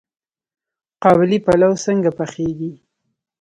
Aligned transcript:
قابلي 1.03 1.37
پلاو 1.45 1.73
څنګه 1.85 2.09
پخیږي؟ 2.17 2.71